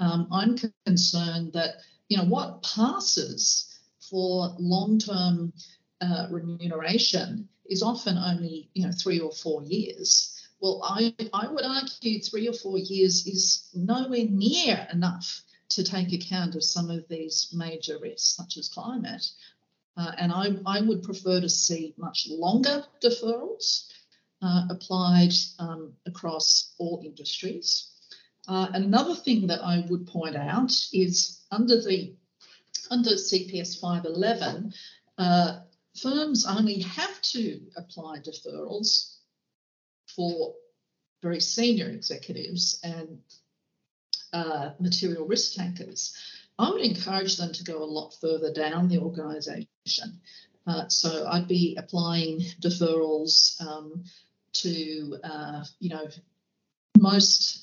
Um, 0.00 0.28
I'm 0.30 0.56
concerned 0.84 1.52
that, 1.54 1.76
you 2.08 2.16
know, 2.16 2.24
what 2.24 2.62
passes 2.62 3.78
for 4.00 4.54
long-term 4.58 5.52
uh, 6.00 6.26
remuneration 6.30 7.48
is 7.66 7.82
often 7.82 8.16
only 8.18 8.68
you 8.74 8.84
know 8.84 8.92
three 8.92 9.20
or 9.20 9.32
four 9.32 9.62
years. 9.62 10.32
Well, 10.60 10.80
I, 10.82 11.14
I 11.34 11.48
would 11.48 11.64
argue 11.64 12.20
three 12.20 12.48
or 12.48 12.54
four 12.54 12.78
years 12.78 13.26
is 13.26 13.68
nowhere 13.74 14.26
near 14.28 14.86
enough 14.92 15.42
to 15.70 15.84
take 15.84 16.12
account 16.12 16.54
of 16.54 16.64
some 16.64 16.90
of 16.90 17.06
these 17.08 17.52
major 17.52 17.98
risks, 17.98 18.36
such 18.36 18.56
as 18.56 18.68
climate. 18.68 19.26
Uh, 19.96 20.12
and 20.18 20.32
I, 20.32 20.56
I 20.66 20.80
would 20.80 21.02
prefer 21.02 21.40
to 21.40 21.48
see 21.48 21.94
much 21.96 22.26
longer 22.30 22.84
deferrals 23.02 23.88
uh, 24.42 24.66
applied 24.70 25.32
um, 25.58 25.92
across 26.06 26.74
all 26.78 27.02
industries. 27.04 27.90
Uh, 28.48 28.68
another 28.74 29.14
thing 29.14 29.46
that 29.48 29.62
I 29.62 29.84
would 29.88 30.06
point 30.06 30.36
out 30.36 30.72
is 30.92 31.40
under 31.50 31.80
the 31.80 32.14
under 32.90 33.10
CPS 33.10 33.80
511, 33.80 34.72
uh, 35.18 35.58
firms 35.98 36.46
only 36.46 36.80
have 36.80 37.20
to 37.22 37.60
apply 37.76 38.18
deferrals 38.18 39.16
for 40.14 40.54
very 41.22 41.40
senior 41.40 41.88
executives 41.88 42.78
and 42.82 43.18
uh, 44.32 44.70
material 44.78 45.26
risk 45.26 45.54
takers. 45.54 46.14
I 46.58 46.70
would 46.70 46.82
encourage 46.82 47.36
them 47.36 47.52
to 47.52 47.64
go 47.64 47.82
a 47.82 47.84
lot 47.84 48.14
further 48.20 48.52
down 48.52 48.88
the 48.88 48.98
organisation. 48.98 50.20
Uh, 50.66 50.88
so 50.88 51.26
I'd 51.26 51.48
be 51.48 51.76
applying 51.78 52.40
deferrals 52.60 53.60
um, 53.60 54.04
to, 54.54 55.18
uh, 55.22 55.64
you 55.80 55.90
know, 55.90 56.08
most 56.98 57.62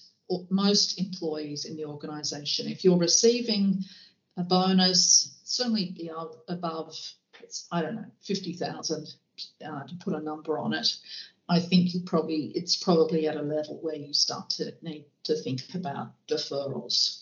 most 0.49 0.99
employees 0.99 1.65
in 1.65 1.75
the 1.75 1.85
organisation. 1.85 2.67
If 2.67 2.83
you're 2.83 2.97
receiving 2.97 3.83
a 4.37 4.43
bonus, 4.43 5.37
certainly 5.43 5.91
be 5.95 6.09
above 6.47 6.95
it's 7.43 7.67
I 7.71 7.81
don't 7.81 7.95
know 7.95 8.05
fifty 8.21 8.53
thousand 8.53 9.13
uh, 9.65 9.83
to 9.83 9.95
put 10.03 10.13
a 10.13 10.21
number 10.21 10.57
on 10.57 10.73
it. 10.73 10.95
I 11.49 11.59
think 11.59 11.93
you 11.93 12.01
probably 12.01 12.51
it's 12.55 12.75
probably 12.75 13.27
at 13.27 13.35
a 13.35 13.41
level 13.41 13.79
where 13.81 13.95
you 13.95 14.13
start 14.13 14.49
to 14.51 14.73
need 14.81 15.05
to 15.23 15.35
think 15.35 15.61
about 15.73 16.13
deferrals. 16.27 17.21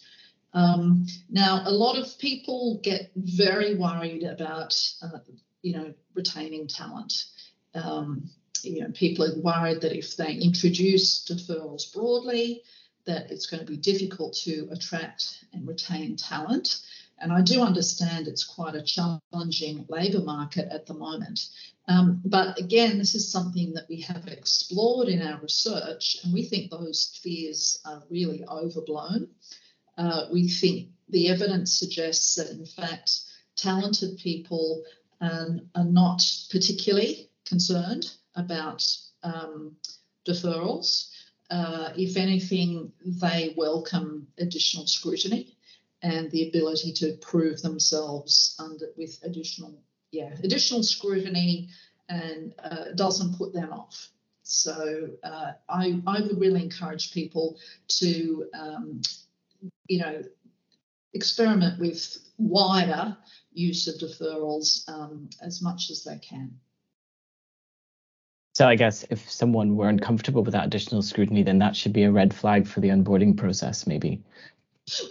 Um, 0.53 1.07
now, 1.29 1.63
a 1.65 1.71
lot 1.71 1.97
of 1.97 2.17
people 2.19 2.79
get 2.83 3.11
very 3.15 3.75
worried 3.75 4.23
about 4.23 4.77
uh, 5.01 5.19
you 5.61 5.73
know 5.73 5.93
retaining 6.13 6.67
talent. 6.67 7.25
Um, 7.73 8.29
you 8.63 8.81
know, 8.81 8.91
people 8.93 9.25
are 9.25 9.39
worried 9.39 9.81
that 9.81 9.97
if 9.97 10.17
they 10.17 10.33
introduce 10.33 11.25
deferrals 11.25 11.91
broadly, 11.93 12.63
that 13.05 13.31
it's 13.31 13.47
going 13.47 13.65
to 13.65 13.71
be 13.71 13.77
difficult 13.77 14.33
to 14.43 14.67
attract 14.71 15.45
and 15.53 15.67
retain 15.67 16.15
talent. 16.15 16.81
And 17.21 17.31
I 17.31 17.41
do 17.41 17.61
understand 17.61 18.27
it's 18.27 18.43
quite 18.43 18.73
a 18.73 18.81
challenging 18.81 19.85
labour 19.89 20.21
market 20.21 20.67
at 20.71 20.87
the 20.87 20.95
moment. 20.95 21.39
Um, 21.87 22.19
but 22.25 22.57
again, 22.59 22.97
this 22.97 23.13
is 23.13 23.31
something 23.31 23.73
that 23.73 23.87
we 23.87 24.01
have 24.01 24.27
explored 24.27 25.07
in 25.07 25.21
our 25.21 25.39
research, 25.39 26.17
and 26.23 26.33
we 26.33 26.43
think 26.45 26.71
those 26.71 27.19
fears 27.21 27.79
are 27.85 28.03
really 28.09 28.43
overblown. 28.45 29.27
Uh, 29.97 30.25
we 30.31 30.47
think 30.47 30.89
the 31.09 31.29
evidence 31.29 31.77
suggests 31.77 32.35
that, 32.35 32.49
in 32.49 32.65
fact, 32.65 33.11
talented 33.55 34.17
people 34.17 34.83
um, 35.19 35.61
are 35.75 35.85
not 35.85 36.23
particularly 36.49 37.29
concerned 37.45 38.11
about 38.35 38.83
um, 39.21 39.75
deferrals. 40.27 41.09
Uh, 41.51 41.91
if 41.95 42.17
anything, 42.17 42.91
they 43.05 43.53
welcome 43.57 44.27
additional 44.39 44.87
scrutiny 44.87 45.55
and 46.01 46.31
the 46.31 46.47
ability 46.49 46.93
to 46.93 47.13
prove 47.21 47.61
themselves 47.61 48.55
under 48.59 48.87
with 48.97 49.19
additional 49.23 49.81
yeah 50.11 50.33
additional 50.43 50.83
scrutiny 50.83 51.69
and 52.09 52.53
uh, 52.63 52.91
doesn't 52.95 53.37
put 53.37 53.53
them 53.53 53.71
off. 53.71 54.09
So 54.43 55.07
uh, 55.23 55.51
I 55.69 56.01
I 56.05 56.21
would 56.21 56.39
really 56.39 56.63
encourage 56.63 57.13
people 57.13 57.57
to 57.99 58.45
um, 58.53 59.01
you 59.87 59.99
know 59.99 60.21
experiment 61.13 61.79
with 61.79 62.17
wider 62.37 63.17
use 63.53 63.87
of 63.87 63.95
deferrals 63.95 64.87
um, 64.89 65.29
as 65.41 65.61
much 65.61 65.89
as 65.89 66.03
they 66.03 66.17
can. 66.17 66.59
So 68.53 68.67
I 68.67 68.75
guess 68.75 69.05
if 69.09 69.29
someone 69.31 69.75
were 69.75 69.87
uncomfortable 69.87 70.43
with 70.43 70.53
that 70.53 70.65
additional 70.65 71.01
scrutiny, 71.01 71.43
then 71.43 71.59
that 71.59 71.75
should 71.75 71.93
be 71.93 72.03
a 72.03 72.11
red 72.11 72.33
flag 72.33 72.67
for 72.67 72.81
the 72.81 72.89
onboarding 72.89 73.37
process, 73.37 73.87
maybe. 73.87 74.21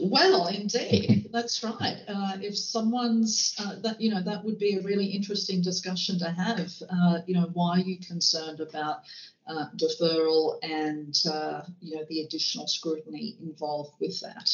Well, 0.00 0.48
indeed, 0.48 1.28
that's 1.32 1.62
right. 1.62 1.98
Uh, 2.08 2.38
if 2.40 2.56
someone's 2.56 3.54
uh, 3.58 3.76
that 3.80 4.00
you 4.00 4.10
know 4.10 4.22
that 4.22 4.44
would 4.44 4.58
be 4.58 4.76
a 4.76 4.82
really 4.82 5.06
interesting 5.06 5.62
discussion 5.62 6.18
to 6.18 6.30
have. 6.30 6.70
Uh, 6.90 7.20
you 7.26 7.34
know, 7.34 7.50
why 7.52 7.78
are 7.78 7.84
you 7.84 7.98
concerned 7.98 8.60
about 8.60 9.02
uh, 9.46 9.66
deferral 9.76 10.58
and 10.62 11.14
uh, 11.30 11.62
you 11.80 11.96
know 11.96 12.04
the 12.08 12.20
additional 12.20 12.66
scrutiny 12.66 13.36
involved 13.40 13.94
with 14.00 14.20
that? 14.20 14.50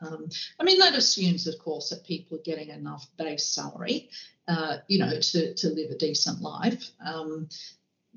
Um, 0.00 0.28
I 0.58 0.64
mean, 0.64 0.78
that 0.80 0.94
assumes, 0.94 1.46
of 1.46 1.58
course, 1.58 1.90
that 1.90 2.04
people 2.04 2.36
are 2.36 2.42
getting 2.42 2.70
enough 2.70 3.06
base 3.16 3.46
salary, 3.46 4.10
uh, 4.48 4.78
you 4.88 4.98
know, 4.98 5.20
to, 5.20 5.54
to 5.54 5.68
live 5.68 5.92
a 5.92 5.96
decent 5.96 6.40
life. 6.40 6.90
Um, 7.04 7.48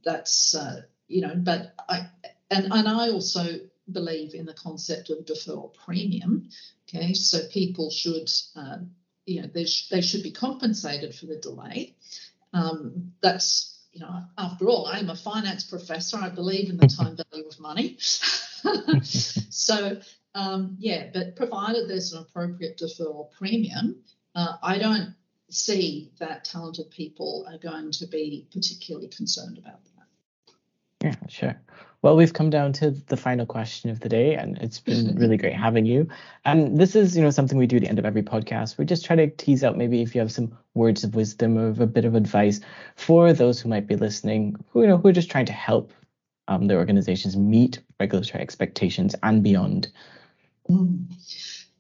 that's, 0.04 0.56
uh, 0.56 0.82
you 1.08 1.22
know, 1.22 1.34
but 1.36 1.76
I, 1.88 2.08
and, 2.50 2.66
and 2.72 2.88
I 2.88 3.10
also 3.10 3.60
believe 3.92 4.34
in 4.34 4.46
the 4.46 4.54
concept 4.54 5.10
of 5.10 5.26
deferral 5.26 5.74
premium. 5.74 6.50
Okay, 6.88 7.14
so 7.14 7.40
people 7.52 7.90
should, 7.90 8.30
uh, 8.56 8.78
you 9.26 9.42
know, 9.42 9.48
they, 9.54 9.66
sh- 9.66 9.90
they 9.90 10.02
should 10.02 10.24
be 10.24 10.32
compensated 10.32 11.16
for 11.16 11.26
the 11.26 11.38
delay. 11.38 11.96
Um, 12.54 13.14
that's, 13.22 13.84
you 13.92 14.02
know, 14.02 14.24
after 14.38 14.68
all, 14.68 14.88
I'm 14.88 15.10
a 15.10 15.16
finance 15.16 15.64
professor. 15.64 16.18
I 16.18 16.30
believe 16.30 16.70
in 16.70 16.78
the 16.78 16.88
time 16.88 17.18
value 17.32 17.48
of 17.48 17.60
money. 17.60 17.98
so, 19.04 20.00
um, 20.36 20.76
yeah, 20.80 21.10
but 21.14 21.36
provided 21.36 21.90
there's 21.90 22.14
an 22.14 22.22
appropriate 22.22 22.78
deferral 22.78 23.32
premium, 23.32 24.04
uh, 24.36 24.58
I 24.62 24.78
don't 24.78 25.16
see 25.50 26.12
that 26.20 26.44
talented 26.44 26.92
people 26.92 27.46
are 27.50 27.58
going 27.58 27.92
to 27.92 28.08
be 28.08 28.48
particularly 28.52 29.08
concerned 29.08 29.58
about 29.58 29.80
that. 29.84 29.92
Yeah, 31.02 31.16
sure. 31.28 31.62
Well, 32.06 32.16
we've 32.16 32.34
come 32.34 32.52
down 32.52 32.72
to 32.74 32.92
the 32.92 33.18
final 33.18 33.48
question 33.48 33.90
of 33.90 34.00
the 34.00 34.10
day, 34.10 34.36
and 34.36 34.60
it's 34.60 34.80
been 34.80 35.16
really 35.20 35.38
great 35.38 35.56
having 35.56 35.88
you. 35.88 36.08
And 36.46 36.78
this 36.78 36.96
is, 36.96 37.18
you 37.18 37.24
know, 37.24 37.32
something 37.32 37.58
we 37.58 37.66
do 37.66 37.78
at 37.78 37.82
the 37.82 37.90
end 37.90 37.98
of 37.98 38.06
every 38.06 38.22
podcast. 38.22 38.78
We 38.78 38.86
just 38.86 39.06
try 39.06 39.16
to 39.16 39.28
tease 39.28 39.64
out 39.64 39.76
maybe 39.76 40.04
if 40.04 40.14
you 40.14 40.22
have 40.22 40.32
some 40.32 40.56
words 40.76 41.04
of 41.04 41.16
wisdom 41.16 41.58
or 41.58 41.70
a 41.70 41.88
bit 41.88 42.06
of 42.06 42.14
advice 42.14 42.60
for 42.96 43.34
those 43.34 43.60
who 43.60 43.70
might 43.70 43.88
be 43.88 43.96
listening, 43.96 44.56
who 44.70 44.84
you 44.84 44.88
know, 44.88 44.98
who 44.98 45.08
are 45.08 45.14
just 45.14 45.32
trying 45.32 45.48
to 45.48 45.52
help 45.52 45.92
um, 46.48 46.68
their 46.68 46.78
organizations 46.78 47.36
meet 47.36 47.80
regulatory 48.00 48.40
expectations 48.40 49.16
and 49.24 49.42
beyond. 49.42 49.88
Mm. 50.70 51.12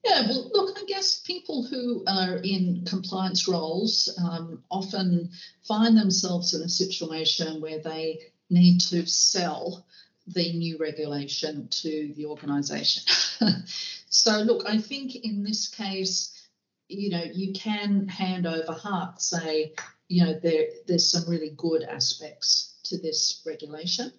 Yeah, 0.03 0.27
well, 0.27 0.49
look, 0.55 0.75
I 0.75 0.85
guess 0.87 1.19
people 1.19 1.67
who 1.67 2.03
are 2.07 2.37
in 2.37 2.83
compliance 2.87 3.47
roles 3.47 4.09
um, 4.23 4.63
often 4.71 5.29
find 5.67 5.95
themselves 5.95 6.55
in 6.55 6.63
a 6.63 6.69
situation 6.69 7.61
where 7.61 7.77
they 7.77 8.21
need 8.49 8.79
to 8.79 9.05
sell 9.05 9.85
the 10.27 10.53
new 10.53 10.77
regulation 10.77 11.67
to 11.69 12.13
the 12.15 12.25
organisation. 12.25 13.03
so, 14.09 14.39
look, 14.39 14.63
I 14.67 14.77
think 14.77 15.15
in 15.15 15.43
this 15.43 15.67
case, 15.67 16.47
you 16.87 17.09
know, 17.09 17.23
you 17.23 17.53
can 17.53 18.07
hand 18.07 18.47
over 18.47 18.71
heart 18.71 19.21
say, 19.21 19.73
you 20.07 20.23
know, 20.23 20.39
there 20.41 20.67
there's 20.87 21.09
some 21.09 21.29
really 21.29 21.53
good 21.57 21.83
aspects 21.83 22.75
to 22.85 22.97
this 22.97 23.41
regulation. 23.45 24.11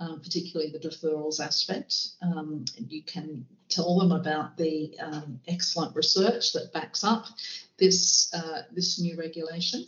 Um, 0.00 0.20
particularly 0.20 0.72
the 0.72 0.80
deferrals 0.80 1.38
aspect. 1.38 1.94
Um, 2.20 2.64
you 2.88 3.04
can 3.04 3.46
tell 3.68 3.96
them 3.96 4.10
about 4.10 4.56
the 4.56 4.92
um, 5.00 5.40
excellent 5.46 5.94
research 5.94 6.52
that 6.52 6.72
backs 6.72 7.04
up 7.04 7.26
this 7.78 8.32
uh, 8.34 8.62
this 8.72 9.00
new 9.00 9.16
regulation. 9.16 9.86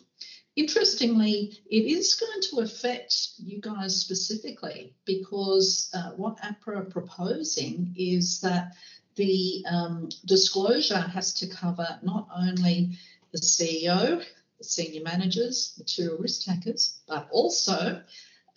Interestingly, 0.57 1.61
it 1.71 1.85
is 1.85 2.15
going 2.15 2.41
to 2.41 2.61
affect 2.61 3.15
you 3.37 3.61
guys 3.61 3.95
specifically 3.95 4.95
because 5.05 5.91
uh, 5.93 6.13
what 6.13 6.39
APRA 6.39 6.79
are 6.79 6.85
proposing 6.85 7.95
is 7.95 8.41
that 8.41 8.73
the 9.17 9.63
um, 9.71 10.09
disclosure 10.25 10.99
has 10.99 11.35
to 11.35 11.47
cover 11.47 11.99
not 12.03 12.27
only 12.35 12.99
the 13.33 13.39
CEO, 13.39 14.25
the 14.57 14.65
senior 14.65 15.03
managers, 15.03 15.75
material 15.77 16.17
risk 16.17 16.45
takers, 16.45 17.01
but 17.07 17.29
also 17.31 18.01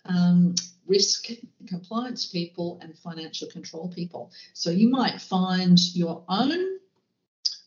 um, 0.06 0.54
risk 0.86 1.28
compliance 1.66 2.24
people 2.24 2.78
and 2.80 2.96
financial 2.96 3.46
control 3.48 3.88
people. 3.88 4.32
So 4.54 4.70
you 4.70 4.88
might 4.88 5.20
find 5.20 5.78
your 5.94 6.24
own 6.30 6.78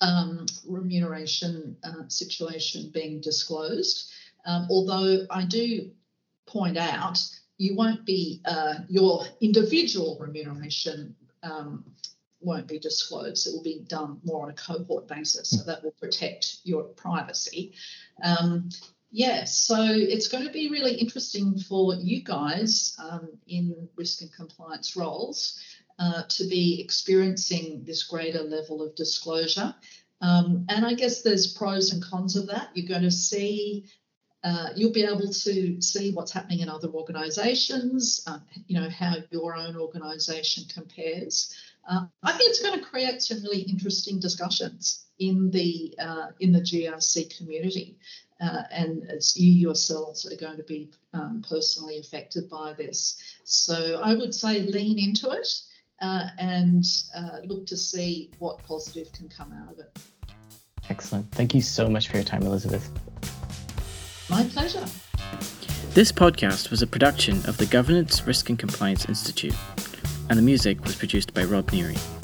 um, 0.02 0.48
remuneration 0.68 1.78
uh, 1.84 2.08
situation 2.08 2.90
being 2.92 3.22
disclosed 3.22 4.12
um, 4.46 4.68
although 4.70 5.26
I 5.30 5.46
do 5.46 5.92
point 6.46 6.78
out 6.78 7.18
you 7.58 7.76
won't 7.76 8.06
be 8.06 8.42
uh, 8.46 8.76
your 8.90 9.26
individual 9.42 10.18
remuneration 10.20 11.16
um, 11.44 11.84
won't 12.42 12.68
be 12.68 12.80
disclosed. 12.80 13.48
It 13.48 13.54
will 13.54 13.64
be 13.64 13.86
done 13.88 14.20
more 14.24 14.44
on 14.44 14.50
a 14.50 14.54
cohort 14.54 15.08
basis, 15.08 15.50
so 15.50 15.64
that 15.64 15.84
will 15.84 15.92
protect 15.92 16.58
your 16.64 16.84
privacy. 16.84 17.74
Um, 18.24 18.70
yeah, 19.12 19.44
so 19.46 19.76
it's 19.80 20.28
going 20.28 20.46
to 20.46 20.52
be 20.52 20.70
really 20.70 20.96
interesting 20.96 21.58
for 21.60 21.94
you 21.94 22.24
guys 22.24 22.98
um, 22.98 23.30
in 23.48 23.88
risk 23.96 24.22
and 24.22 24.34
compliance 24.34 24.96
roles 24.96 25.60
uh, 26.00 26.24
to 26.30 26.46
be 26.46 26.82
experiencing 26.82 27.84
this 27.86 28.04
greater 28.04 28.42
level 28.42 28.82
of 28.82 28.96
disclosure. 28.96 29.74
Um, 30.22 30.66
and 30.70 30.86
I 30.86 30.96
guess 30.96 31.22
there's 31.22 31.54
pros 31.54 31.94
and 31.94 32.04
cons 32.04 32.36
of 32.36 32.48
that. 32.48 32.70
You're 32.74 32.88
going 32.88 33.04
to 33.04 33.12
see 33.12 33.86
uh, 34.44 34.70
you'll 34.76 34.92
be 34.92 35.06
able 35.06 35.32
to 35.32 35.82
see 35.82 36.12
what's 36.14 36.32
happening 36.32 36.60
in 36.60 36.70
other 36.70 36.90
organisations, 36.90 38.24
um, 38.28 38.42
you 38.68 38.80
know, 38.80 38.90
how 38.90 39.16
your 39.32 39.56
own 39.56 39.78
organisation 39.78 40.66
compares. 40.74 41.56
Uh, 41.90 42.06
I 42.24 42.34
think 42.34 42.50
it's 42.50 42.62
going 42.62 42.78
to 42.80 42.86
create 42.86 43.22
some 43.22 43.42
really 43.42 43.62
interesting 43.62 44.20
discussions 44.20 45.06
in 45.20 45.50
the 45.52 45.96
uh, 46.00 46.28
in 46.40 46.52
the 46.52 46.60
GRC 46.60 47.38
community, 47.38 47.98
uh, 48.42 48.64
and 48.72 49.10
as 49.10 49.38
you 49.38 49.52
yourselves 49.52 50.30
are 50.30 50.36
going 50.36 50.58
to 50.58 50.64
be 50.64 50.90
um, 51.14 51.44
personally 51.48 52.00
affected 52.00 52.50
by 52.50 52.74
this. 52.74 53.22
So 53.44 54.02
I 54.04 54.14
would 54.14 54.34
say 54.34 54.62
lean 54.62 55.00
into 55.00 55.30
it 55.32 55.48
uh, 56.02 56.28
and 56.38 56.84
uh, 57.16 57.40
look 57.46 57.66
to 57.68 57.78
see 57.78 58.32
what 58.40 58.62
positive 58.64 59.12
can 59.14 59.30
come 59.30 59.54
out 59.54 59.74
of 59.74 59.80
it. 59.80 59.98
Excellent. 60.90 61.32
Thank 61.32 61.56
you 61.56 61.62
so 61.62 61.88
much 61.88 62.10
for 62.10 62.18
your 62.18 62.26
time, 62.26 62.44
Elizabeth. 62.44 62.90
My 64.34 64.44
pleasure. 64.46 64.84
This 65.92 66.12
podcast 66.12 66.72
was 66.72 66.82
a 66.82 66.88
production 66.88 67.38
of 67.46 67.58
the 67.58 67.68
Governance, 67.68 68.26
Risk 68.26 68.50
and 68.50 68.58
Compliance 68.58 69.06
Institute, 69.06 69.54
and 70.28 70.40
the 70.40 70.42
music 70.42 70.84
was 70.84 70.96
produced 70.96 71.36
by 71.36 71.44
Rob 71.44 71.70
Neary. 71.70 72.23